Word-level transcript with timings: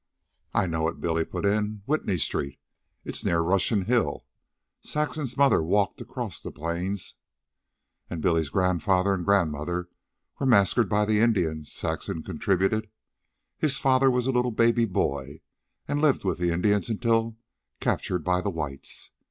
"I 0.51 0.65
know 0.65 0.87
it," 0.87 0.99
Billy 0.99 1.23
put 1.23 1.45
in. 1.45 1.83
"Whitney 1.85 2.17
Street. 2.17 2.57
It's 3.05 3.23
near 3.23 3.41
Russian 3.41 3.85
Hill. 3.85 4.25
Saxon's 4.81 5.37
mother 5.37 5.61
walked 5.61 6.01
across 6.01 6.41
the 6.41 6.49
Plains." 6.49 7.17
"And 8.09 8.19
Billy's 8.19 8.49
grandfather 8.49 9.13
and 9.13 9.23
grandmother 9.23 9.89
were 10.39 10.47
massacred 10.47 10.89
by 10.89 11.05
the 11.05 11.19
Indians," 11.19 11.71
Saxon 11.71 12.23
contributed. 12.23 12.89
"His 13.59 13.77
father 13.77 14.09
was 14.09 14.25
a 14.25 14.31
little 14.31 14.49
baby 14.49 14.85
boy, 14.85 15.41
and 15.87 16.01
lived 16.01 16.23
with 16.23 16.39
the 16.39 16.49
Indians, 16.49 16.89
until 16.89 17.37
captured 17.79 18.23
by 18.23 18.41
the 18.41 18.49
whites. 18.49 19.11